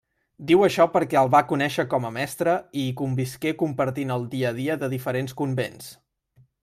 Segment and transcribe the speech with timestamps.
[0.51, 2.55] Diu això perquè el va conéixer com a mestre
[2.85, 5.93] i hi convisqué compartint el dia a dia de diferents convents.